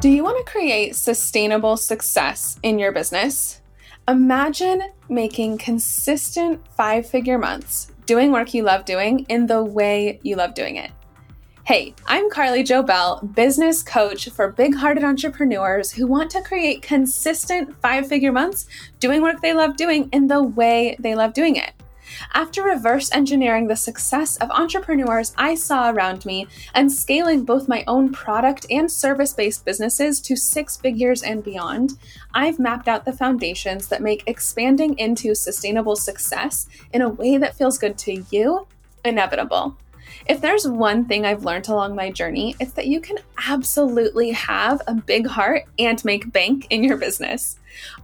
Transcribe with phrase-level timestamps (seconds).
[0.00, 3.60] Do you want to create sustainable success in your business?
[4.08, 4.80] Imagine
[5.10, 10.54] making consistent five figure months doing work you love doing in the way you love
[10.54, 10.90] doing it.
[11.64, 16.80] Hey, I'm Carly Jo Bell, business coach for big hearted entrepreneurs who want to create
[16.80, 18.68] consistent five figure months
[19.00, 21.72] doing work they love doing in the way they love doing it.
[22.34, 27.84] After reverse engineering the success of entrepreneurs I saw around me and scaling both my
[27.86, 31.98] own product and service based businesses to six figures and beyond,
[32.34, 37.56] I've mapped out the foundations that make expanding into sustainable success in a way that
[37.56, 38.66] feels good to you
[39.04, 39.76] inevitable.
[40.26, 44.80] If there's one thing I've learned along my journey, it's that you can absolutely have
[44.86, 47.58] a big heart and make bank in your business.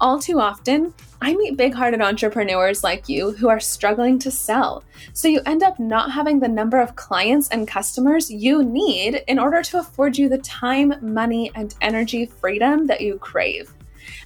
[0.00, 4.82] All too often, I meet big hearted entrepreneurs like you who are struggling to sell.
[5.12, 9.38] So you end up not having the number of clients and customers you need in
[9.38, 13.72] order to afford you the time, money, and energy freedom that you crave.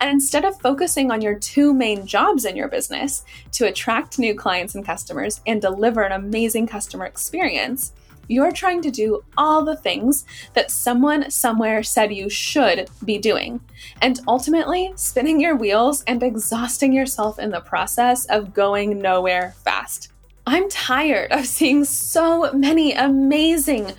[0.00, 4.34] And instead of focusing on your two main jobs in your business to attract new
[4.34, 7.92] clients and customers and deliver an amazing customer experience,
[8.28, 13.60] you're trying to do all the things that someone somewhere said you should be doing,
[14.00, 20.12] and ultimately spinning your wheels and exhausting yourself in the process of going nowhere fast.
[20.46, 23.92] I'm tired of seeing so many amazing,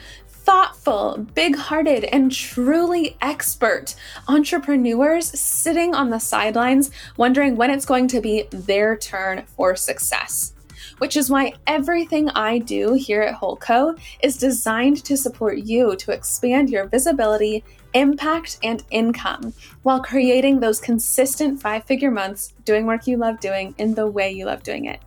[0.44, 3.96] thoughtful, big hearted, and truly expert
[4.28, 10.54] entrepreneurs sitting on the sidelines wondering when it's going to be their turn for success.
[10.98, 16.12] Which is why everything I do here at WholeCo is designed to support you to
[16.12, 17.64] expand your visibility,
[17.94, 23.74] impact, and income while creating those consistent five figure months doing work you love doing
[23.78, 25.00] in the way you love doing it.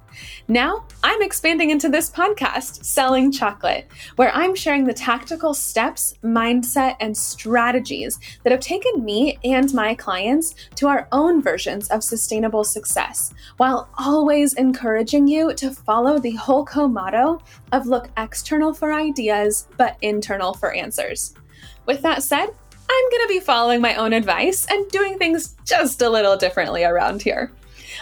[0.48, 3.86] Now, I'm expanding into this podcast, Selling Chocolate,
[4.16, 9.94] where I'm sharing the tactical steps, mindset, and strategies that have taken me and my
[9.94, 16.34] clients to our own versions of sustainable success, while always encouraging you to follow the
[16.34, 17.40] WholeCo motto
[17.72, 21.34] of look external for ideas, but internal for answers.
[21.86, 22.48] With that said,
[22.88, 26.84] I'm going to be following my own advice and doing things just a little differently
[26.84, 27.52] around here.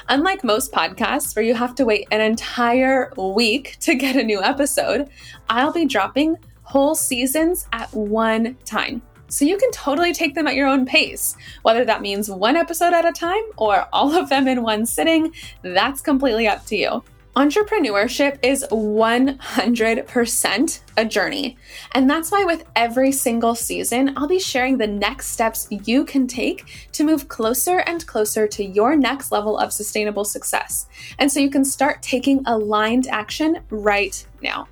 [0.08, 4.42] Unlike most podcasts where you have to wait an entire week to get a new
[4.42, 5.08] episode,
[5.48, 9.02] I'll be dropping whole seasons at one time.
[9.28, 11.36] So you can totally take them at your own pace.
[11.62, 15.34] Whether that means one episode at a time or all of them in one sitting,
[15.62, 17.02] that's completely up to you.
[17.36, 21.56] Entrepreneurship is 100% a journey.
[21.92, 26.28] And that's why, with every single season, I'll be sharing the next steps you can
[26.28, 30.86] take to move closer and closer to your next level of sustainable success.
[31.18, 34.68] And so you can start taking aligned action right now.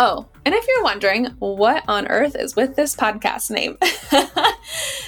[0.00, 3.78] Oh, and if you're wondering what on earth is with this podcast name,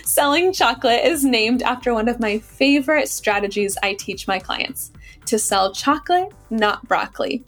[0.04, 4.92] Selling Chocolate is named after one of my favorite strategies I teach my clients
[5.26, 7.44] to sell chocolate, not broccoli.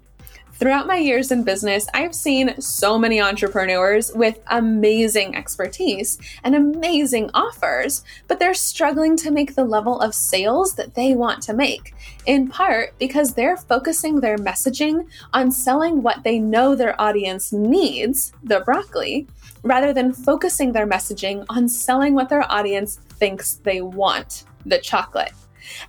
[0.59, 7.31] Throughout my years in business, I've seen so many entrepreneurs with amazing expertise and amazing
[7.33, 11.94] offers, but they're struggling to make the level of sales that they want to make,
[12.27, 18.33] in part because they're focusing their messaging on selling what they know their audience needs,
[18.43, 19.28] the broccoli,
[19.62, 25.33] rather than focusing their messaging on selling what their audience thinks they want, the chocolate.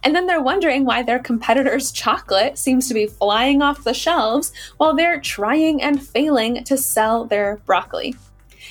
[0.03, 4.52] And then they're wondering why their competitor's chocolate seems to be flying off the shelves
[4.78, 8.16] while they're trying and failing to sell their broccoli.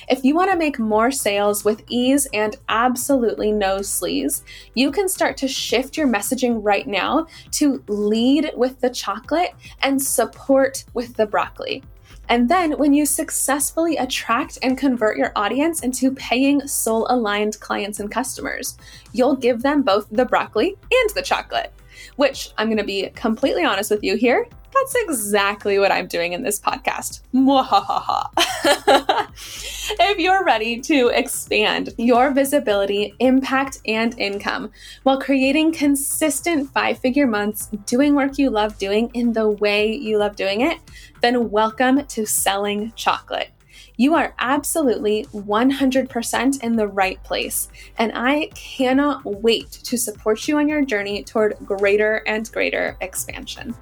[0.07, 4.43] If you want to make more sales with ease and absolutely no sleaze,
[4.73, 9.51] you can start to shift your messaging right now to lead with the chocolate
[9.81, 11.83] and support with the broccoli.
[12.29, 17.99] And then, when you successfully attract and convert your audience into paying soul aligned clients
[17.99, 18.77] and customers,
[19.13, 21.73] you'll give them both the broccoli and the chocolate,
[22.17, 24.47] which I'm going to be completely honest with you here.
[24.73, 27.21] That's exactly what I'm doing in this podcast.
[29.91, 34.71] if you're ready to expand your visibility, impact, and income
[35.03, 40.17] while creating consistent five figure months doing work you love doing in the way you
[40.17, 40.79] love doing it,
[41.21, 43.49] then welcome to Selling Chocolate.
[43.97, 50.57] You are absolutely 100% in the right place, and I cannot wait to support you
[50.57, 53.75] on your journey toward greater and greater expansion.